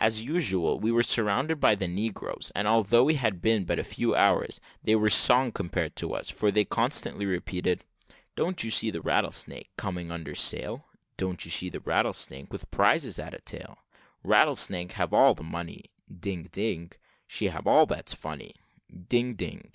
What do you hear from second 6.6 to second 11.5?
constantly repeated: "Don't you see the Rattlesnake Coming under sail? Don't